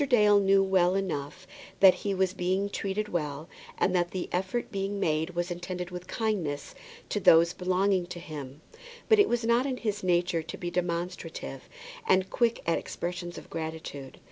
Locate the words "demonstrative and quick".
10.71-12.63